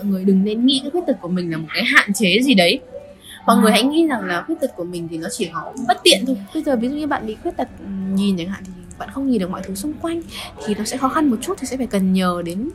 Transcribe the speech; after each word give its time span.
mọi 0.00 0.12
người 0.12 0.24
đừng 0.24 0.44
nên 0.44 0.66
nghĩ 0.66 0.80
cái 0.82 0.90
khuyết 0.90 1.00
tật 1.06 1.16
của 1.20 1.28
mình 1.28 1.50
là 1.50 1.56
một 1.56 1.68
cái 1.74 1.84
hạn 1.84 2.12
chế 2.14 2.38
gì 2.42 2.54
đấy. 2.54 2.80
Mọi 3.46 3.56
người 3.56 3.72
hãy 3.72 3.82
nghĩ 3.82 4.06
rằng 4.06 4.24
là 4.24 4.42
khuyết 4.46 4.60
tật 4.60 4.70
của 4.76 4.84
mình 4.84 5.08
thì 5.10 5.18
nó 5.18 5.28
chỉ 5.30 5.50
có 5.54 5.72
bất 5.88 6.00
tiện 6.04 6.26
thôi. 6.26 6.36
Bây 6.54 6.62
giờ 6.62 6.76
ví 6.76 6.88
dụ 6.88 6.94
như 6.96 7.06
bạn 7.06 7.26
bị 7.26 7.36
khuyết 7.42 7.56
tật 7.56 7.68
nhìn 8.14 8.36
chẳng 8.38 8.48
hạn 8.48 8.62
thì 8.66 8.72
bạn 8.98 9.08
không 9.12 9.30
nhìn 9.30 9.40
được 9.40 9.50
mọi 9.50 9.62
thứ 9.64 9.74
xung 9.74 9.92
quanh 9.92 10.22
thì 10.66 10.74
nó 10.74 10.84
sẽ 10.84 10.96
khó 10.96 11.08
khăn 11.08 11.28
một 11.28 11.36
chút 11.40 11.54
thì 11.58 11.66
sẽ 11.66 11.76
phải 11.76 11.86
cần 11.86 12.12
nhờ 12.12 12.42
đến 12.44 12.70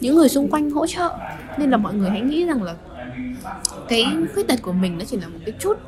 những 0.00 0.16
người 0.16 0.28
xung 0.28 0.50
quanh 0.50 0.70
hỗ 0.70 0.86
trợ. 0.86 1.10
Nên 1.58 1.70
là 1.70 1.76
mọi 1.76 1.94
người 1.94 2.10
hãy 2.10 2.20
nghĩ 2.20 2.44
rằng 2.44 2.62
là 2.62 2.74
cái 3.88 4.04
khuyết 4.34 4.48
tật 4.48 4.62
của 4.62 4.72
mình 4.72 4.98
nó 4.98 5.04
chỉ 5.04 5.16
là 5.16 5.28
một 5.28 5.38
cái 5.46 5.54
chút 5.58 5.78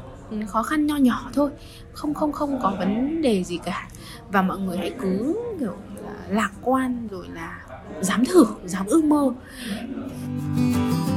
khó 0.46 0.62
khăn 0.62 0.86
nho 0.86 0.96
nhỏ 0.96 1.30
thôi. 1.34 1.50
Không 1.92 2.14
không 2.14 2.32
không 2.32 2.58
có 2.62 2.74
vấn 2.78 3.22
đề 3.22 3.44
gì 3.44 3.58
cả. 3.64 3.88
Và 4.32 4.42
mọi 4.42 4.58
người 4.58 4.76
hãy 4.76 4.92
cứ 5.00 5.36
kiểu 5.60 5.76
là 6.04 6.12
lạc 6.28 6.50
quan 6.62 7.08
rồi 7.10 7.26
là 7.34 7.58
dám 8.00 8.24
thử 8.24 8.46
dám 8.64 8.86
ước 8.86 9.04
mơ 9.04 9.32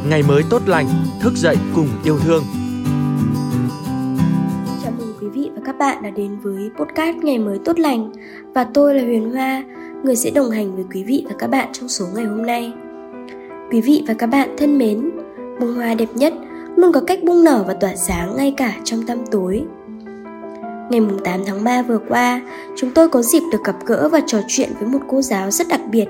ngày 0.09 0.23
mới 0.23 0.43
tốt 0.49 0.61
lành 0.65 0.87
thức 1.21 1.33
dậy 1.35 1.57
cùng 1.75 1.87
yêu 2.03 2.19
thương. 2.19 2.43
Chào 4.83 4.91
mừng 4.97 5.13
quý 5.21 5.27
vị 5.27 5.49
và 5.55 5.61
các 5.65 5.77
bạn 5.77 6.03
đã 6.03 6.09
đến 6.09 6.37
với 6.43 6.69
podcast 6.77 7.17
ngày 7.17 7.39
mới 7.39 7.59
tốt 7.65 7.79
lành. 7.79 8.11
Và 8.53 8.63
tôi 8.63 8.95
là 8.95 9.03
huyền 9.03 9.31
hoa 9.31 9.63
người 10.03 10.15
sẽ 10.15 10.29
đồng 10.29 10.49
hành 10.49 10.75
với 10.75 10.85
quý 10.93 11.03
vị 11.03 11.25
và 11.29 11.35
các 11.39 11.49
bạn 11.49 11.69
trong 11.73 11.89
số 11.89 12.05
ngày 12.15 12.25
hôm 12.25 12.45
nay. 12.45 12.73
Quý 13.71 13.81
vị 13.81 14.03
và 14.07 14.13
các 14.13 14.27
bạn 14.27 14.49
thân 14.57 14.77
mến 14.77 15.11
bông 15.59 15.75
hoa 15.75 15.93
đẹp 15.93 16.09
nhất 16.15 16.33
luôn 16.75 16.91
có 16.91 17.01
cách 17.07 17.19
bung 17.23 17.43
nở 17.43 17.63
và 17.67 17.73
tỏa 17.73 17.95
sáng 17.95 18.35
ngay 18.37 18.53
cả 18.57 18.73
trong 18.83 19.03
tăm 19.03 19.17
tối. 19.31 19.63
Ngày 20.89 21.01
8 21.23 21.39
tháng 21.45 21.63
3 21.63 21.81
vừa 21.81 21.99
qua, 22.09 22.41
chúng 22.75 22.91
tôi 22.91 23.09
có 23.09 23.21
dịp 23.21 23.41
được 23.51 23.63
gặp 23.63 23.75
gỡ 23.85 24.09
và 24.11 24.19
trò 24.27 24.39
chuyện 24.47 24.69
với 24.79 24.89
một 24.89 24.99
cô 25.07 25.21
giáo 25.21 25.51
rất 25.51 25.67
đặc 25.67 25.81
biệt, 25.91 26.07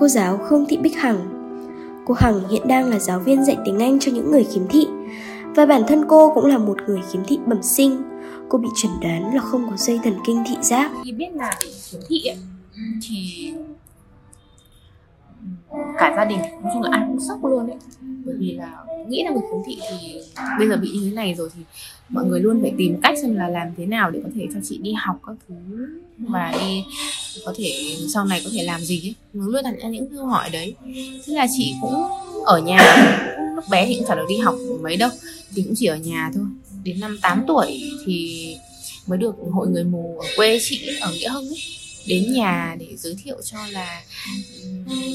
cô 0.00 0.08
giáo 0.08 0.38
Khương 0.38 0.66
Thị 0.68 0.76
Bích 0.76 0.96
Hằng. 0.96 1.39
Cô 2.10 2.14
Hằng 2.14 2.48
hiện 2.48 2.68
đang 2.68 2.90
là 2.90 2.98
giáo 2.98 3.18
viên 3.20 3.44
dạy 3.44 3.56
tiếng 3.64 3.78
Anh 3.78 3.98
cho 4.00 4.12
những 4.12 4.30
người 4.30 4.44
khiếm 4.44 4.68
thị 4.68 4.86
và 5.56 5.66
bản 5.66 5.82
thân 5.88 6.04
cô 6.08 6.32
cũng 6.34 6.46
là 6.46 6.58
một 6.58 6.76
người 6.86 7.00
khiếm 7.12 7.22
thị 7.24 7.38
bẩm 7.46 7.62
sinh. 7.62 8.02
Cô 8.48 8.58
bị 8.58 8.68
chẩn 8.76 8.90
đoán 9.02 9.34
là 9.34 9.40
không 9.40 9.70
có 9.70 9.76
dây 9.76 10.00
thần 10.04 10.14
kinh 10.26 10.44
thị 10.48 10.54
giác. 10.62 10.90
Khi 11.04 11.12
biết 11.12 11.28
là 11.34 11.50
bị 11.62 11.68
khiếm 11.90 12.00
thị 12.08 12.22
ấy, 12.24 12.36
thì 13.08 13.52
cả 15.98 16.14
gia 16.16 16.24
đình, 16.24 16.38
nói 16.38 16.72
chung 16.74 16.82
là 16.82 16.88
ai 16.92 17.02
cũng 17.08 17.20
sốc 17.28 17.44
luôn 17.44 17.66
ấy 17.66 17.76
bởi 18.24 18.34
vì 18.38 18.52
là 18.52 18.84
nghĩ 19.08 19.24
là 19.24 19.30
người 19.30 19.42
khiếm 19.50 19.60
thị 19.66 19.78
thì 19.90 20.20
bây 20.58 20.68
giờ 20.68 20.76
bị 20.76 20.88
như 20.88 21.00
thế 21.04 21.14
này 21.14 21.34
rồi 21.34 21.48
thì 21.56 21.62
mọi 22.08 22.24
người 22.24 22.40
luôn 22.40 22.62
phải 22.62 22.72
tìm 22.78 23.00
cách 23.02 23.18
xem 23.22 23.36
là 23.36 23.48
làm 23.48 23.68
thế 23.76 23.86
nào 23.86 24.10
để 24.10 24.20
có 24.22 24.28
thể 24.34 24.46
cho 24.54 24.60
chị 24.64 24.78
đi 24.82 24.92
học 24.92 25.20
các 25.26 25.36
thứ 25.48 25.54
và 26.18 26.54
đi 26.60 26.84
có 27.44 27.54
thể, 27.56 27.96
sau 28.14 28.24
này 28.24 28.40
có 28.44 28.50
thể 28.52 28.62
làm 28.62 28.80
gì 28.80 29.00
ấy. 29.06 29.14
Luôn 29.32 29.62
đặt 29.64 29.74
ra 29.82 29.88
những 29.88 30.16
câu 30.16 30.26
hỏi 30.26 30.50
đấy. 30.50 30.74
Thế 31.26 31.34
là 31.34 31.46
chị 31.56 31.74
cũng 31.80 31.94
ở 32.44 32.60
nhà 32.60 32.78
lúc 33.54 33.64
bé 33.70 33.86
thì 33.86 33.94
cũng 33.94 34.04
chả 34.08 34.14
được 34.14 34.26
đi 34.28 34.36
học 34.36 34.54
mấy 34.80 34.96
đâu. 34.96 35.10
Thì 35.54 35.62
cũng 35.62 35.74
chỉ 35.76 35.86
ở 35.86 35.96
nhà 35.96 36.30
thôi. 36.34 36.44
Đến 36.84 37.00
năm 37.00 37.18
8 37.22 37.44
tuổi 37.46 37.82
thì 38.06 38.56
mới 39.06 39.18
được 39.18 39.34
hội 39.52 39.68
người 39.68 39.84
mù 39.84 40.18
ở 40.18 40.26
quê 40.36 40.58
chị, 40.62 40.88
ở 41.00 41.12
nghĩa 41.12 41.28
hưng 41.28 41.48
ấy 41.48 41.58
đến 42.06 42.32
nhà 42.32 42.76
để 42.78 42.96
giới 42.96 43.16
thiệu 43.24 43.36
cho 43.42 43.58
là 43.70 44.02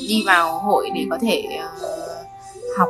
đi 0.07 0.23
vào 0.25 0.59
hội 0.59 0.89
để 0.95 1.05
có 1.09 1.17
thể 1.21 1.43
uh, 1.57 2.77
học 2.77 2.89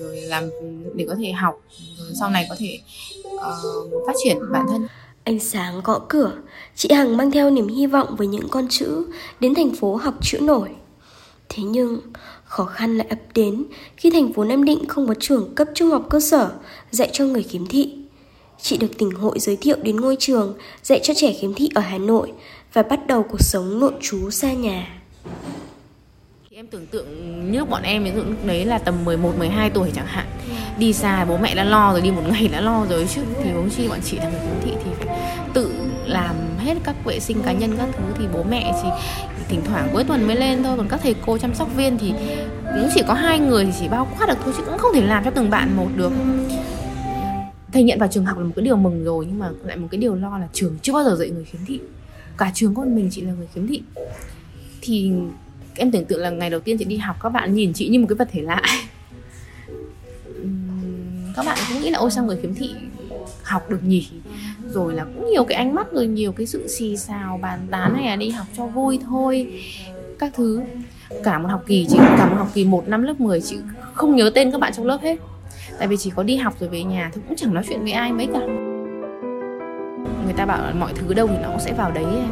rồi 0.00 0.20
làm 0.20 0.50
để 0.94 1.06
có 1.08 1.14
thể 1.18 1.32
học 1.32 1.62
rồi 1.98 2.12
sau 2.20 2.30
này 2.30 2.46
có 2.48 2.56
thể 2.58 2.78
uh, 3.26 4.06
phát 4.06 4.14
triển 4.24 4.38
bản 4.52 4.66
thân 4.68 4.86
Ánh 5.26 5.38
sáng 5.38 5.80
gõ 5.84 6.00
cửa, 6.08 6.32
chị 6.74 6.88
Hằng 6.92 7.16
mang 7.16 7.30
theo 7.30 7.50
niềm 7.50 7.68
hy 7.68 7.86
vọng 7.86 8.16
với 8.16 8.26
những 8.26 8.48
con 8.48 8.66
chữ 8.70 9.06
đến 9.40 9.54
thành 9.54 9.74
phố 9.74 9.96
học 9.96 10.14
chữ 10.22 10.38
nổi. 10.40 10.68
Thế 11.48 11.62
nhưng, 11.62 12.00
khó 12.44 12.64
khăn 12.64 12.98
lại 12.98 13.06
ập 13.10 13.18
đến 13.34 13.64
khi 13.96 14.10
thành 14.10 14.32
phố 14.32 14.44
Nam 14.44 14.64
Định 14.64 14.88
không 14.88 15.08
có 15.08 15.14
trường 15.20 15.54
cấp 15.54 15.68
trung 15.74 15.90
học 15.90 16.06
cơ 16.10 16.20
sở 16.20 16.52
dạy 16.90 17.10
cho 17.12 17.24
người 17.24 17.42
khiếm 17.42 17.66
thị. 17.66 17.94
Chị 18.60 18.76
được 18.76 18.98
tỉnh 18.98 19.10
hội 19.10 19.38
giới 19.38 19.56
thiệu 19.56 19.76
đến 19.82 19.96
ngôi 19.96 20.16
trường 20.18 20.54
dạy 20.82 21.00
cho 21.02 21.14
trẻ 21.16 21.32
khiếm 21.32 21.54
thị 21.54 21.70
ở 21.74 21.80
Hà 21.80 21.98
Nội 21.98 22.32
và 22.72 22.82
bắt 22.82 23.06
đầu 23.06 23.22
cuộc 23.22 23.40
sống 23.40 23.80
nội 23.80 23.92
trú 24.00 24.30
xa 24.30 24.52
nhà. 24.52 24.88
Em 26.50 26.66
tưởng 26.66 26.86
tượng 26.86 27.06
như 27.52 27.64
bọn 27.64 27.82
em 27.82 28.04
ví 28.04 28.10
dụ 28.16 28.22
lúc 28.22 28.44
đấy 28.44 28.64
là 28.64 28.78
tầm 28.78 29.04
11 29.04 29.38
12 29.38 29.70
tuổi 29.70 29.90
chẳng 29.94 30.06
hạn. 30.06 30.26
Đi 30.78 30.92
xa 30.92 31.24
bố 31.24 31.36
mẹ 31.36 31.54
đã 31.54 31.64
lo 31.64 31.92
rồi, 31.92 32.00
đi 32.00 32.10
một 32.10 32.22
ngày 32.28 32.48
đã 32.48 32.60
lo 32.60 32.86
rồi 32.90 33.06
chứ 33.14 33.20
thì 33.42 33.50
huống 33.50 33.70
chi 33.70 33.88
bọn 33.88 33.98
chị 34.04 34.16
là 34.16 34.30
người 34.30 34.40
khiếm 34.40 34.60
thị 34.64 34.72
thì 34.84 34.90
phải 34.98 35.18
tự 35.54 35.70
làm 36.06 36.34
hết 36.58 36.74
các 36.84 37.04
vệ 37.04 37.20
sinh 37.20 37.42
cá 37.42 37.52
nhân 37.52 37.74
các 37.78 37.88
thứ 37.92 38.04
thì 38.18 38.24
bố 38.34 38.42
mẹ 38.50 38.72
chỉ 38.82 38.88
thỉnh 39.48 39.60
thoảng 39.64 39.88
cuối 39.92 40.04
tuần 40.04 40.26
mới 40.26 40.36
lên 40.36 40.62
thôi 40.62 40.74
còn 40.76 40.88
các 40.88 41.00
thầy 41.02 41.14
cô 41.26 41.38
chăm 41.38 41.54
sóc 41.54 41.68
viên 41.76 41.98
thì 41.98 42.12
cũng 42.62 42.88
chỉ 42.94 43.02
có 43.08 43.14
hai 43.14 43.38
người 43.38 43.64
thì 43.64 43.72
chỉ 43.80 43.88
bao 43.88 44.08
quát 44.18 44.26
được 44.26 44.38
thôi 44.44 44.54
chứ 44.56 44.62
cũng 44.66 44.78
không 44.78 44.94
thể 44.94 45.00
làm 45.00 45.24
cho 45.24 45.30
từng 45.30 45.50
bạn 45.50 45.76
một 45.76 45.88
được 45.96 46.12
thầy 47.76 47.82
nhận 47.82 47.98
vào 47.98 48.08
trường 48.12 48.24
học 48.24 48.38
là 48.38 48.44
một 48.44 48.52
cái 48.56 48.64
điều 48.64 48.76
mừng 48.76 49.04
rồi, 49.04 49.26
nhưng 49.28 49.38
mà 49.38 49.50
lại 49.64 49.76
một 49.76 49.88
cái 49.90 50.00
điều 50.00 50.14
lo 50.14 50.38
là 50.38 50.48
trường 50.52 50.76
chưa 50.82 50.92
bao 50.92 51.04
giờ 51.04 51.16
dạy 51.16 51.30
người 51.30 51.44
khiếm 51.44 51.60
thị. 51.66 51.80
Cả 52.38 52.50
trường 52.54 52.74
con 52.74 52.96
mình 52.96 53.08
chị 53.12 53.20
là 53.20 53.32
người 53.32 53.46
khiếm 53.54 53.66
thị. 53.66 53.82
Thì 54.80 55.12
em 55.74 55.90
tưởng 55.90 56.04
tượng 56.04 56.20
là 56.20 56.30
ngày 56.30 56.50
đầu 56.50 56.60
tiên 56.60 56.78
chị 56.78 56.84
đi 56.84 56.96
học, 56.96 57.16
các 57.22 57.28
bạn 57.28 57.54
nhìn 57.54 57.72
chị 57.72 57.88
như 57.88 58.00
một 58.00 58.06
cái 58.08 58.16
vật 58.16 58.28
thể 58.32 58.42
lạ. 58.42 58.62
Các 61.36 61.46
bạn 61.46 61.58
cũng 61.68 61.82
nghĩ 61.82 61.90
là, 61.90 61.98
ôi, 61.98 62.10
sao 62.10 62.24
người 62.24 62.38
khiếm 62.42 62.54
thị 62.54 62.70
học 63.42 63.70
được 63.70 63.84
nhỉ? 63.84 64.08
Rồi 64.70 64.94
là 64.94 65.04
cũng 65.04 65.30
nhiều 65.30 65.44
cái 65.44 65.58
ánh 65.58 65.74
mắt, 65.74 65.92
rồi 65.92 66.06
nhiều 66.06 66.32
cái 66.32 66.46
sự 66.46 66.68
xì 66.68 66.96
xào, 66.96 67.38
bàn 67.42 67.66
tán 67.70 67.94
hay 67.94 68.06
là 68.06 68.16
đi 68.16 68.28
học 68.28 68.46
cho 68.56 68.66
vui 68.66 68.98
thôi, 69.06 69.62
các 70.18 70.32
thứ. 70.36 70.60
Cả 71.24 71.38
một 71.38 71.48
học 71.48 71.64
kỳ, 71.66 71.86
chị 71.90 71.96
cả 71.98 72.28
một 72.30 72.36
học 72.36 72.50
kỳ 72.54 72.64
một 72.64 72.88
năm 72.88 73.02
lớp 73.02 73.20
10 73.20 73.40
chị 73.40 73.56
không 73.94 74.16
nhớ 74.16 74.30
tên 74.34 74.50
các 74.50 74.60
bạn 74.60 74.72
trong 74.76 74.86
lớp 74.86 74.98
hết 75.02 75.18
tại 75.78 75.88
vì 75.88 75.96
chỉ 75.96 76.10
có 76.10 76.22
đi 76.22 76.36
học 76.36 76.54
rồi 76.60 76.68
về 76.68 76.82
nhà 76.82 77.10
thì 77.14 77.20
cũng 77.28 77.36
chẳng 77.36 77.54
nói 77.54 77.64
chuyện 77.68 77.82
với 77.82 77.92
ai 77.92 78.12
mấy 78.12 78.26
cả. 78.26 78.40
Người 80.24 80.34
ta 80.36 80.46
bảo 80.46 80.58
là 80.62 80.72
mọi 80.72 80.92
thứ 80.94 81.14
đâu 81.14 81.26
thì 81.26 81.36
nó 81.42 81.48
cũng 81.48 81.60
sẽ 81.60 81.72
vào 81.72 81.90
đấy 81.90 82.04
em 82.04 82.28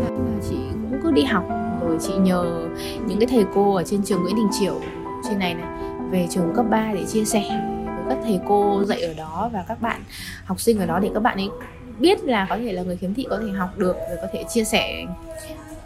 là 0.00 0.08
chị 0.50 0.56
cũng 0.72 1.00
cứ 1.02 1.12
đi 1.12 1.22
học 1.22 1.44
rồi 1.80 1.98
chị 2.00 2.12
nhờ 2.20 2.68
những 3.06 3.18
cái 3.18 3.26
thầy 3.26 3.44
cô 3.54 3.74
ở 3.74 3.82
trên 3.84 4.02
trường 4.04 4.22
Nguyễn 4.22 4.36
Đình 4.36 4.48
Chiểu 4.60 4.80
trên 5.28 5.38
này 5.38 5.54
này 5.54 5.66
về 6.10 6.26
trường 6.30 6.52
cấp 6.56 6.66
3 6.70 6.92
để 6.94 7.04
chia 7.04 7.24
sẻ. 7.24 7.42
Với 7.86 8.04
các 8.08 8.18
thầy 8.24 8.40
cô 8.48 8.84
dạy 8.84 9.02
ở 9.02 9.14
đó 9.14 9.50
và 9.52 9.64
các 9.68 9.82
bạn 9.82 10.00
học 10.44 10.60
sinh 10.60 10.78
ở 10.78 10.86
đó 10.86 10.98
để 10.98 11.10
các 11.14 11.20
bạn 11.20 11.36
ấy 11.36 11.50
biết 11.98 12.24
là 12.24 12.46
có 12.50 12.56
thể 12.56 12.72
là 12.72 12.82
người 12.82 12.96
khiếm 12.96 13.14
thị 13.14 13.26
có 13.30 13.38
thể 13.38 13.52
học 13.52 13.78
được 13.78 13.96
rồi 14.08 14.18
có 14.22 14.28
thể 14.32 14.44
chia 14.48 14.64
sẻ 14.64 15.04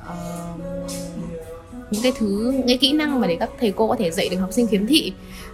uh, 0.08 0.51
những 1.92 2.03
cái 2.03 2.12
thứ 2.19 2.53
những 2.56 2.66
cái 2.66 2.76
kỹ 2.76 2.92
năng 2.92 3.20
mà 3.20 3.26
để 3.26 3.36
các 3.41 3.50
thầy 3.60 3.72
cô 3.72 3.88
có 3.88 3.97
thể 3.98 4.10
dạy 4.10 4.28
được 4.28 4.36
học 4.36 4.53
sinh 4.53 4.66
khiếm 4.66 4.86
thị. 4.86 5.12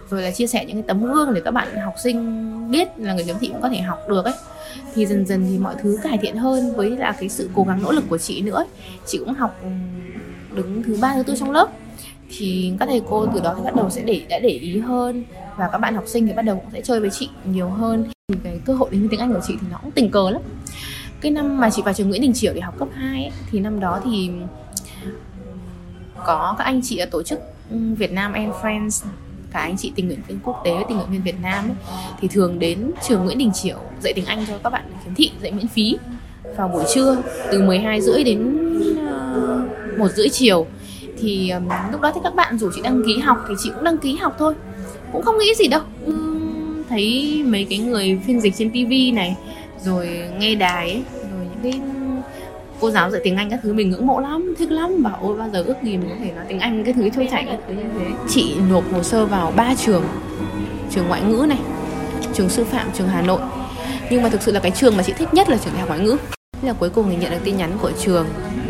Rồi 0.09 0.21
là 0.21 0.31
chia 0.31 0.47
sẻ 0.47 0.65
những 0.65 0.75
cái 0.75 0.83
tấm 0.87 1.03
gương 1.03 1.33
để 1.33 1.41
các 1.45 1.51
bạn 1.51 1.67
học 1.85 1.93
sinh 2.03 2.71
biết 2.71 2.87
là 2.97 3.13
người 3.13 3.23
khiếm 3.23 3.35
thị 3.39 3.47
cũng 3.47 3.61
có 3.61 3.69
thể 3.69 3.77
học 3.77 3.99
được 4.09 4.25
ấy. 4.25 4.33
Thì 4.95 5.05
dần 5.05 5.25
dần 5.25 5.45
thì 5.49 5.57
mọi 5.57 5.75
thứ 5.81 5.97
cải 6.03 6.17
thiện 6.17 6.35
hơn 6.35 6.75
với 6.75 6.89
là 6.89 7.11
cái 7.19 7.29
sự 7.29 7.49
cố 7.55 7.63
gắng 7.63 7.83
nỗ 7.83 7.91
lực 7.91 8.03
của 8.09 8.17
chị 8.17 8.41
nữa 8.41 8.65
chị 9.05 9.17
cũng 9.17 9.33
học 9.33 9.59
ừ, 9.61 9.69
đứng 10.55 10.83
thứ 10.83 10.97
ba 11.01 11.13
thứ 11.15 11.23
tư 11.23 11.35
trong 11.39 11.51
lớp. 11.51 11.69
Thì 12.37 12.73
các 12.79 12.85
thầy 12.85 13.01
cô 13.09 13.27
từ 13.33 13.39
đó 13.39 13.53
thì 13.57 13.63
bắt 13.63 13.75
đầu 13.75 13.89
sẽ 13.89 14.01
để 14.01 14.21
đã 14.29 14.39
để 14.39 14.49
ý 14.49 14.79
hơn 14.79 15.23
và 15.57 15.69
các 15.71 15.77
bạn 15.77 15.95
học 15.95 16.03
sinh 16.07 16.27
thì 16.27 16.33
bắt 16.33 16.41
đầu 16.41 16.55
cũng 16.55 16.71
sẽ 16.73 16.81
chơi 16.81 16.99
với 16.99 17.09
chị 17.09 17.29
nhiều 17.45 17.69
hơn. 17.69 18.05
Thì 18.27 18.35
cái 18.43 18.59
cơ 18.65 18.73
hội 18.73 18.89
đến 18.91 18.99
với 18.99 19.09
tiếng 19.11 19.19
Anh 19.19 19.33
của 19.33 19.41
chị 19.47 19.53
thì 19.61 19.67
nó 19.71 19.77
cũng 19.81 19.91
tình 19.91 20.11
cờ 20.11 20.29
lắm. 20.29 20.41
Cái 21.21 21.31
năm 21.31 21.57
mà 21.57 21.69
chị 21.69 21.81
vào 21.81 21.93
trường 21.93 22.09
Nguyễn 22.09 22.21
Đình 22.21 22.33
Chiểu 22.33 22.53
để 22.53 22.61
học 22.61 22.79
cấp 22.79 22.87
2 22.93 23.23
ấy, 23.23 23.31
thì 23.51 23.59
năm 23.59 23.79
đó 23.79 24.01
thì 24.05 24.29
có 26.25 26.55
các 26.57 26.63
anh 26.63 26.81
chị 26.83 26.97
ở 26.97 27.05
tổ 27.05 27.23
chức 27.23 27.39
Việt 27.69 28.11
Nam 28.11 28.33
and 28.33 28.53
Friends 28.53 29.05
cả 29.53 29.59
anh 29.59 29.77
chị 29.77 29.91
tình 29.95 30.07
nguyện 30.07 30.19
viên 30.27 30.39
quốc 30.43 30.61
tế 30.65 30.71
tình 30.87 30.97
nguyện 30.97 31.09
viên 31.11 31.21
Việt 31.21 31.41
Nam 31.41 31.65
ấy, 31.65 31.75
thì 32.21 32.27
thường 32.27 32.59
đến 32.59 32.91
trường 33.07 33.25
Nguyễn 33.25 33.37
Đình 33.37 33.51
Chiểu 33.53 33.77
dạy 34.01 34.13
tiếng 34.13 34.25
Anh 34.25 34.45
cho 34.47 34.53
các 34.63 34.69
bạn 34.69 34.83
khiếm 35.03 35.15
thị 35.15 35.31
dạy 35.41 35.51
miễn 35.51 35.67
phí 35.67 35.97
vào 36.57 36.67
buổi 36.67 36.83
trưa 36.93 37.17
từ 37.51 37.61
12 37.61 38.01
rưỡi 38.01 38.23
đến 38.23 38.57
ờ, 39.07 39.61
một 39.97 40.11
rưỡi 40.11 40.29
chiều. 40.29 40.67
Thì 41.19 41.49
um, 41.49 41.69
lúc 41.91 42.01
đó 42.01 42.11
thì 42.15 42.21
các 42.23 42.35
bạn 42.35 42.57
rủ 42.57 42.69
chị 42.75 42.81
đăng 42.83 43.01
ký 43.05 43.17
học 43.17 43.45
thì 43.49 43.55
chị 43.59 43.71
cũng 43.75 43.83
đăng 43.83 43.97
ký 43.97 44.15
học 44.15 44.35
thôi 44.39 44.53
cũng 45.11 45.21
không 45.21 45.37
nghĩ 45.37 45.55
gì 45.55 45.67
đâu. 45.67 45.81
Uhm, 46.05 46.83
thấy 46.89 47.43
mấy 47.47 47.67
cái 47.69 47.79
người 47.79 48.19
phiên 48.25 48.41
dịch 48.41 48.53
trên 48.57 48.71
tivi 48.71 49.11
này 49.11 49.35
rồi 49.83 50.09
nghe 50.39 50.55
đài 50.55 50.91
ấy, 50.91 51.03
rồi 51.31 51.47
những 51.49 51.59
cái 51.63 51.81
cô 52.79 52.91
giáo 52.91 53.11
dạy 53.11 53.21
tiếng 53.23 53.35
Anh 53.35 53.49
các 53.49 53.59
thứ, 53.63 53.73
mình 53.73 53.89
ngưỡng 53.89 54.07
mộ 54.07 54.19
lắm, 54.19 54.55
thích 54.57 54.71
lắm. 54.71 55.03
Bảo, 55.03 55.19
ôi, 55.21 55.37
bao 55.37 55.49
giờ 55.49 55.63
ước 55.63 55.75
gì 55.83 55.97
mình 55.97 56.09
có 56.09 56.15
thể 56.23 56.31
nói 56.31 56.45
tiếng 56.47 56.59
Anh 56.59 56.83
cái 56.83 56.93
thứ 56.93 57.09
trôi 57.09 57.27
chảy 57.31 57.45
các 57.45 57.59
thứ 57.67 57.73
như 57.73 57.83
thế. 57.99 58.05
Chị 58.29 58.55
nộp 58.69 58.93
hồ 58.93 59.03
sơ 59.03 59.25
vào 59.25 59.53
ba 59.55 59.75
trường. 59.75 60.03
Trường 60.91 61.07
ngoại 61.07 61.21
ngữ 61.21 61.45
này, 61.49 61.59
trường 62.33 62.49
sư 62.49 62.63
phạm, 62.63 62.87
trường 62.93 63.07
Hà 63.07 63.21
Nội. 63.21 63.41
Nhưng 64.11 64.23
mà 64.23 64.29
thực 64.29 64.41
sự 64.41 64.51
là 64.51 64.59
cái 64.59 64.71
trường 64.71 64.97
mà 64.97 65.03
chị 65.03 65.13
thích 65.17 65.33
nhất 65.33 65.49
là 65.49 65.57
trường 65.57 65.73
đại 65.73 65.79
học 65.79 65.89
ngoại 65.89 65.99
ngữ. 65.99 66.17
Thế 66.61 66.67
là 66.67 66.73
cuối 66.73 66.89
cùng 66.89 67.09
thì 67.09 67.15
nhận 67.15 67.31
được 67.31 67.39
tin 67.43 67.57
nhắn 67.57 67.71
của 67.81 67.91
trường 67.99 68.27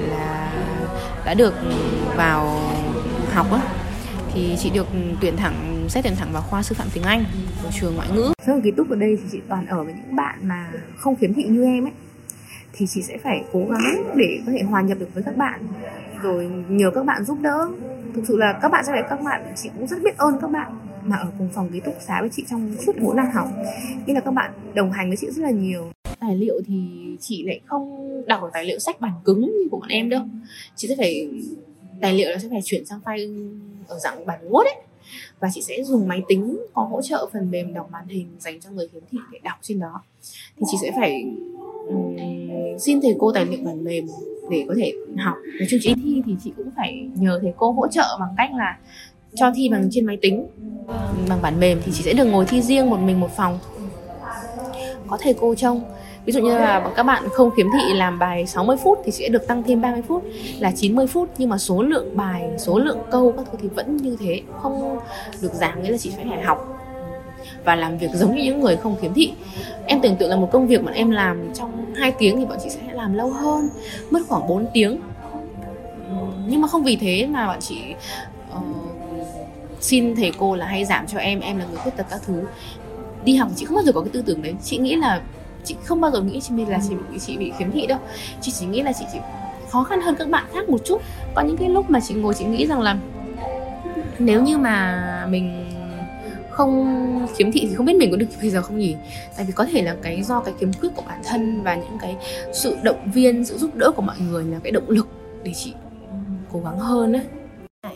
là 0.09 0.53
đã 1.25 1.33
được 1.33 1.53
vào 2.15 2.61
học 3.33 3.51
á. 3.51 3.61
Thì 4.33 4.56
chị 4.59 4.69
được 4.69 4.88
tuyển 5.21 5.38
thẳng, 5.38 5.85
xét 5.88 6.03
tuyển 6.03 6.15
thẳng 6.15 6.29
vào 6.33 6.41
khoa 6.41 6.63
sư 6.63 6.75
phạm 6.75 6.88
tiếng 6.94 7.03
Anh 7.03 7.25
của 7.63 7.69
trường 7.81 7.95
ngoại 7.95 8.07
ngữ. 8.13 8.33
Trong 8.47 8.61
ký 8.61 8.71
túc 8.77 8.89
ở 8.89 8.95
đây 8.95 9.17
thì 9.17 9.29
chị 9.31 9.39
toàn 9.50 9.65
ở 9.65 9.83
với 9.83 9.94
những 9.94 10.15
bạn 10.15 10.39
mà 10.41 10.67
không 10.97 11.15
khiếm 11.15 11.33
thị 11.33 11.44
như 11.44 11.63
em 11.63 11.85
ấy 11.85 11.91
thì 12.74 12.86
chị 12.89 13.01
sẽ 13.01 13.18
phải 13.18 13.44
cố 13.54 13.60
gắng 13.69 14.13
để 14.16 14.39
có 14.45 14.51
thể 14.51 14.63
hòa 14.63 14.81
nhập 14.81 14.98
được 15.00 15.13
với 15.13 15.24
các 15.24 15.38
bạn. 15.38 15.68
Rồi 16.21 16.50
nhờ 16.69 16.92
các 16.95 17.06
bạn 17.06 17.24
giúp 17.24 17.38
đỡ. 17.42 17.69
Thực 18.16 18.24
sự 18.27 18.38
là 18.38 18.60
các 18.62 18.69
bạn 18.69 18.83
sẽ 18.86 18.92
phải, 18.92 19.04
các 19.10 19.21
bạn, 19.21 19.54
chị 19.56 19.69
cũng 19.77 19.88
rất 19.88 19.98
biết 20.04 20.18
ơn 20.18 20.38
các 20.42 20.51
bạn 20.51 20.77
mà 21.04 21.16
ở 21.16 21.27
cùng 21.38 21.50
phòng 21.54 21.69
ký 21.74 21.80
túc 21.80 21.95
xá 22.07 22.18
với 22.19 22.30
chị 22.30 22.44
trong 22.50 22.75
suốt 22.86 22.94
4 23.01 23.16
năm 23.16 23.25
học. 23.33 23.48
Nghĩa 24.06 24.13
là 24.13 24.19
các 24.19 24.31
bạn 24.31 24.51
đồng 24.74 24.92
hành 24.92 25.07
với 25.07 25.18
chị 25.18 25.27
rất 25.31 25.44
là 25.44 25.51
nhiều. 25.51 25.92
Tài 26.19 26.36
liệu 26.36 26.62
thì 26.68 26.75
chị 27.19 27.44
lại 27.44 27.60
không 27.66 28.10
đọc 28.27 28.42
tài 28.54 28.66
liệu 28.66 28.80
sách 28.80 29.01
bản 29.01 29.13
cứng 29.25 29.42
như 29.42 29.68
của 29.71 29.77
bọn 29.77 29.89
em 29.89 30.10
đâu. 30.10 30.21
Chị 30.75 30.88
sẽ 30.88 30.95
phải, 30.98 31.30
tài 32.01 32.13
liệu 32.13 32.30
là 32.30 32.38
sẽ 32.38 32.48
phải 32.50 32.62
chuyển 32.63 32.86
sang 32.86 33.00
file 33.06 33.60
ở 33.88 34.00
dạng 34.00 34.25
bản 34.25 34.39
Word 34.50 34.63
ấy. 34.63 34.75
Và 35.39 35.50
chị 35.54 35.62
sẽ 35.62 35.83
dùng 35.83 36.07
máy 36.07 36.21
tính 36.27 36.60
có 36.74 36.81
hỗ 36.81 37.01
trợ 37.01 37.30
phần 37.33 37.51
mềm 37.51 37.74
đọc 37.74 37.89
màn 37.92 38.07
hình 38.07 38.27
dành 38.39 38.60
cho 38.60 38.69
người 38.71 38.88
khiếm 38.88 39.01
thị 39.12 39.18
để 39.31 39.39
đọc 39.44 39.57
trên 39.62 39.80
đó. 39.80 40.01
Thì 40.57 40.63
chị 40.71 40.77
sẽ 40.81 40.92
phải 40.95 41.25
xin 42.80 43.01
thầy 43.01 43.15
cô 43.19 43.31
tài 43.31 43.45
liệu 43.45 43.59
phần 43.65 43.83
mềm 43.83 44.07
để 44.50 44.65
có 44.68 44.74
thể 44.77 44.94
học. 45.18 45.36
Nói 45.59 45.68
chung 45.69 45.80
chị 45.83 45.94
thi 46.03 46.21
thì 46.25 46.36
chị 46.44 46.53
cũng 46.57 46.69
phải 46.75 47.09
nhờ 47.15 47.39
thầy 47.41 47.53
cô 47.57 47.71
hỗ 47.71 47.88
trợ 47.88 48.18
bằng 48.19 48.30
cách 48.38 48.50
là 48.53 48.77
cho 49.36 49.51
thi 49.56 49.69
bằng 49.69 49.89
trên 49.91 50.06
máy 50.06 50.18
tính. 50.21 50.47
Bằng 51.30 51.41
bản 51.41 51.59
mềm 51.59 51.81
thì 51.86 51.91
chị 51.95 52.03
sẽ 52.03 52.13
được 52.13 52.25
ngồi 52.25 52.45
thi 52.45 52.62
riêng 52.62 52.89
một 52.89 52.97
mình 52.97 53.19
một 53.19 53.30
phòng. 53.36 53.59
Có 55.07 55.18
thầy 55.21 55.33
cô 55.33 55.56
trông. 55.56 55.81
Ví 56.25 56.33
dụ 56.33 56.41
như 56.41 56.57
là 56.57 56.91
các 56.95 57.03
bạn 57.03 57.24
không 57.31 57.51
khiếm 57.51 57.65
thị 57.74 57.94
làm 57.94 58.19
bài 58.19 58.47
60 58.47 58.77
phút 58.83 59.00
thì 59.06 59.12
sẽ 59.12 59.30
được 59.30 59.47
tăng 59.47 59.63
thêm 59.63 59.81
30 59.81 60.01
phút. 60.07 60.24
Là 60.59 60.71
90 60.71 61.07
phút, 61.07 61.30
nhưng 61.38 61.50
mà 61.50 61.57
số 61.57 61.81
lượng 61.81 62.18
bài, 62.18 62.50
số 62.57 62.80
lượng 62.80 62.97
câu 63.12 63.31
các 63.31 63.45
thứ 63.51 63.57
thì 63.62 63.68
vẫn 63.68 63.97
như 63.97 64.18
thế. 64.19 64.42
Không 64.62 65.00
được 65.42 65.53
giảm, 65.53 65.83
nghĩa 65.83 65.89
là 65.89 65.97
chị 65.97 66.12
phải 66.15 66.44
học 66.44 66.75
và 67.63 67.75
làm 67.75 67.97
việc 67.97 68.09
giống 68.13 68.36
như 68.36 68.44
những 68.44 68.59
người 68.59 68.77
không 68.77 68.95
khiếm 69.01 69.13
thị. 69.13 69.33
Em 69.86 70.01
tưởng 70.01 70.15
tượng 70.15 70.30
là 70.30 70.36
một 70.36 70.50
công 70.51 70.68
việc 70.68 70.83
mà 70.83 70.91
em 70.91 71.09
làm 71.09 71.53
trong 71.53 71.94
2 71.95 72.12
tiếng 72.19 72.38
thì 72.38 72.45
bọn 72.45 72.57
chị 72.63 72.69
sẽ 72.69 72.94
làm 72.94 73.13
lâu 73.13 73.30
hơn 73.30 73.69
mất 74.09 74.19
khoảng 74.27 74.47
4 74.47 74.65
tiếng. 74.74 75.00
Nhưng 76.47 76.62
mà 76.62 76.68
không 76.68 76.83
vì 76.83 76.95
thế 76.95 77.27
mà 77.27 77.47
bọn 77.47 77.59
chị 77.59 77.77
uh, 78.57 78.63
xin 79.80 80.15
thầy 80.15 80.31
cô 80.38 80.56
là 80.56 80.65
hay 80.65 80.86
giảm 80.86 81.07
cho 81.07 81.19
em 81.19 81.39
em 81.39 81.57
là 81.57 81.65
người 81.65 81.77
khuyết 81.77 81.97
tật 81.97 82.06
các 82.09 82.21
thứ. 82.25 82.44
Đi 83.24 83.36
học 83.36 83.50
chị 83.56 83.65
không 83.65 83.75
bao 83.75 83.83
giờ 83.83 83.92
có 83.92 84.01
cái 84.01 84.09
tư 84.13 84.24
tưởng 84.25 84.42
đấy. 84.42 84.53
Chị 84.63 84.77
nghĩ 84.77 84.95
là 84.95 85.21
chị 85.63 85.75
không 85.83 86.01
bao 86.01 86.12
giờ 86.12 86.21
nghĩ 86.21 86.39
chị 86.42 86.53
mình 86.53 86.69
là 86.69 86.80
chị 86.89 86.95
bị 87.12 87.19
chị 87.19 87.38
bị 87.38 87.51
khiếm 87.57 87.71
thị 87.71 87.88
đâu. 87.88 88.00
Chị 88.42 88.51
chỉ 88.51 88.65
nghĩ 88.65 88.81
là 88.81 88.94
chị 88.94 89.06
chỉ 89.13 89.19
khó 89.69 89.83
khăn 89.83 90.01
hơn 90.01 90.15
các 90.19 90.30
bạn 90.30 90.44
khác 90.53 90.69
một 90.69 90.81
chút. 90.85 91.01
Có 91.35 91.42
những 91.42 91.57
cái 91.57 91.69
lúc 91.69 91.89
mà 91.89 92.00
chị 92.00 92.13
ngồi 92.13 92.33
chị 92.33 92.45
nghĩ 92.45 92.68
rằng 92.68 92.81
là 92.81 92.97
nếu 94.19 94.42
như 94.44 94.57
mà 94.57 95.25
mình 95.30 95.65
không 96.59 97.27
khiếm 97.35 97.51
thị 97.51 97.65
thì 97.69 97.75
không 97.75 97.85
biết 97.85 97.95
mình 97.95 98.11
có 98.11 98.17
được 98.17 98.25
bây 98.41 98.50
giờ 98.50 98.61
không 98.61 98.77
nhỉ? 98.77 98.95
Tại 99.35 99.45
vì 99.45 99.53
có 99.53 99.65
thể 99.65 99.81
là 99.81 99.95
cái 100.01 100.23
do 100.23 100.39
cái 100.39 100.53
khiếm 100.59 100.73
khuyết 100.73 100.89
của 100.95 101.03
bản 101.07 101.21
thân 101.25 101.63
và 101.63 101.75
những 101.75 101.97
cái 102.01 102.15
sự 102.53 102.77
động 102.83 103.11
viên 103.13 103.45
sự 103.45 103.57
giúp 103.57 103.75
đỡ 103.75 103.91
của 103.95 104.01
mọi 104.01 104.15
người 104.19 104.44
là 104.44 104.59
cái 104.63 104.71
động 104.71 104.89
lực 104.89 105.07
để 105.44 105.51
chị 105.56 105.73
cố 106.51 106.61
gắng 106.65 106.79
hơn 106.79 107.11
đấy 107.11 107.21
ờ, 107.81 107.91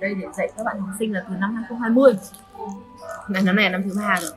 đây 0.00 0.14
để 0.14 0.26
dạy 0.36 0.50
các 0.56 0.62
bạn 0.64 0.80
học 0.80 0.90
sinh 0.98 1.12
là 1.12 1.24
từ 1.28 1.34
năm 1.40 1.54
2020 1.54 2.12
này 3.28 3.42
năm 3.42 3.56
này 3.56 3.64
là 3.64 3.78
năm 3.78 3.82
thứ 3.82 3.90
ba 3.98 4.18
rồi. 4.20 4.30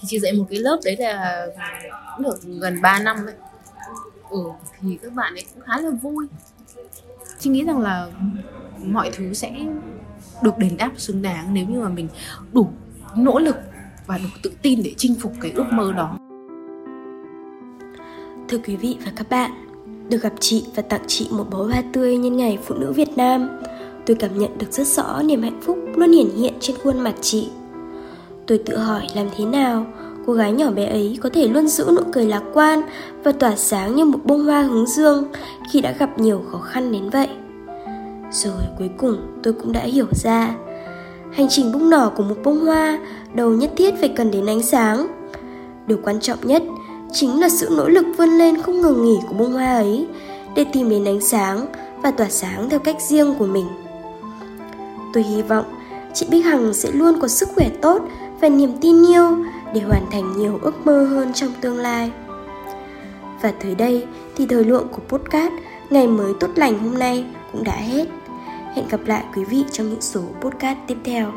Thì 0.00 0.04
chị 0.06 0.18
dạy 0.20 0.32
một 0.32 0.44
cái 0.50 0.58
lớp 0.58 0.78
đấy 0.84 0.96
là 0.98 1.46
cũng 2.16 2.24
được 2.24 2.38
gần 2.60 2.82
3 2.82 2.98
năm 2.98 3.26
ấy 3.26 3.34
ừ 4.30 4.38
thì 4.80 4.98
các 5.02 5.12
bạn 5.12 5.34
ấy 5.34 5.44
cũng 5.54 5.62
khá 5.62 5.80
là 5.80 5.90
vui. 5.90 6.26
Chị 7.38 7.50
nghĩ 7.50 7.64
rằng 7.64 7.78
là 7.78 8.06
mọi 8.84 9.10
thứ 9.12 9.34
sẽ 9.34 9.50
được 10.42 10.58
đền 10.58 10.76
đáp 10.76 10.90
xứng 10.96 11.22
đáng 11.22 11.54
nếu 11.54 11.66
như 11.66 11.80
mà 11.80 11.88
mình 11.88 12.08
đủ 12.52 12.68
nỗ 13.16 13.38
lực 13.38 13.56
và 14.06 14.18
đủ 14.18 14.28
tự 14.42 14.50
tin 14.62 14.82
để 14.82 14.94
chinh 14.96 15.14
phục 15.20 15.32
cái 15.40 15.50
ước 15.50 15.66
mơ 15.72 15.92
đó. 15.96 16.18
Thưa 18.48 18.58
quý 18.58 18.76
vị 18.76 18.96
và 19.04 19.12
các 19.16 19.30
bạn, 19.30 19.50
được 20.10 20.22
gặp 20.22 20.32
chị 20.40 20.64
và 20.74 20.82
tặng 20.82 21.04
chị 21.06 21.28
một 21.30 21.46
bó 21.50 21.64
hoa 21.64 21.82
tươi 21.92 22.16
nhân 22.16 22.36
ngày 22.36 22.58
phụ 22.64 22.74
nữ 22.74 22.92
Việt 22.92 23.16
Nam. 23.16 23.48
Tôi 24.06 24.16
cảm 24.16 24.38
nhận 24.38 24.58
được 24.58 24.72
rất 24.72 24.86
rõ 24.86 25.22
niềm 25.22 25.42
hạnh 25.42 25.60
phúc 25.62 25.78
luôn 25.94 26.12
hiển 26.12 26.30
hiện 26.36 26.54
trên 26.60 26.76
khuôn 26.82 27.00
mặt 27.00 27.14
chị. 27.20 27.48
Tôi 28.46 28.58
tự 28.58 28.76
hỏi 28.76 29.06
làm 29.14 29.26
thế 29.36 29.44
nào 29.44 29.86
cô 30.26 30.32
gái 30.32 30.52
nhỏ 30.52 30.70
bé 30.70 30.86
ấy 30.86 31.18
có 31.22 31.30
thể 31.32 31.48
luôn 31.48 31.68
giữ 31.68 31.84
nụ 31.96 32.02
cười 32.12 32.26
lạc 32.26 32.42
quan 32.54 32.82
và 33.24 33.32
tỏa 33.32 33.56
sáng 33.56 33.96
như 33.96 34.04
một 34.04 34.18
bông 34.24 34.44
hoa 34.44 34.62
hướng 34.62 34.86
dương 34.86 35.24
khi 35.72 35.80
đã 35.80 35.92
gặp 35.92 36.18
nhiều 36.18 36.42
khó 36.50 36.58
khăn 36.58 36.92
đến 36.92 37.10
vậy. 37.10 37.28
Rồi 38.30 38.62
cuối 38.78 38.90
cùng 38.98 39.40
tôi 39.42 39.52
cũng 39.52 39.72
đã 39.72 39.80
hiểu 39.80 40.06
ra 40.10 40.54
Hành 41.32 41.46
trình 41.50 41.72
bung 41.72 41.90
nở 41.90 42.10
của 42.16 42.22
một 42.22 42.36
bông 42.44 42.60
hoa, 42.60 42.98
đâu 43.34 43.50
nhất 43.50 43.70
thiết 43.76 43.94
phải 44.00 44.08
cần 44.08 44.30
đến 44.30 44.46
ánh 44.46 44.62
sáng 44.62 45.06
Điều 45.86 45.98
quan 46.04 46.20
trọng 46.20 46.38
nhất 46.42 46.62
chính 47.12 47.40
là 47.40 47.48
sự 47.48 47.68
nỗ 47.76 47.88
lực 47.88 48.06
vươn 48.18 48.28
lên 48.28 48.62
không 48.62 48.80
ngừng 48.80 49.04
nghỉ 49.04 49.18
của 49.28 49.34
bông 49.34 49.52
hoa 49.52 49.74
ấy 49.74 50.06
để 50.54 50.64
tìm 50.72 50.90
đến 50.90 51.04
ánh 51.04 51.20
sáng 51.20 51.66
và 52.02 52.10
tỏa 52.10 52.28
sáng 52.30 52.70
theo 52.70 52.78
cách 52.78 52.96
riêng 53.08 53.34
của 53.38 53.46
mình. 53.46 53.66
Tôi 55.12 55.22
hy 55.22 55.42
vọng 55.42 55.64
chị 56.14 56.26
Bích 56.30 56.44
Hằng 56.44 56.74
sẽ 56.74 56.90
luôn 56.90 57.20
có 57.20 57.28
sức 57.28 57.48
khỏe 57.54 57.68
tốt 57.82 58.02
và 58.40 58.48
niềm 58.48 58.72
tin 58.80 59.06
yêu 59.06 59.36
để 59.74 59.80
hoàn 59.80 60.06
thành 60.10 60.36
nhiều 60.36 60.58
ước 60.62 60.86
mơ 60.86 61.04
hơn 61.04 61.32
trong 61.32 61.50
tương 61.60 61.76
lai. 61.76 62.10
Và 63.42 63.52
tới 63.62 63.74
đây 63.74 64.06
thì 64.36 64.46
thời 64.46 64.64
lượng 64.64 64.86
của 64.92 65.02
podcast 65.08 65.52
Ngày 65.90 66.06
mới 66.06 66.32
tốt 66.40 66.50
lành 66.56 66.78
hôm 66.78 66.98
nay 66.98 67.24
cũng 67.52 67.64
đã 67.64 67.76
hết. 67.76 68.04
Hẹn 68.78 68.88
gặp 68.88 69.00
lại 69.06 69.24
quý 69.36 69.44
vị 69.44 69.64
trong 69.72 69.90
những 69.90 70.00
số 70.00 70.20
podcast 70.40 70.78
tiếp 70.86 70.96
theo. 71.04 71.32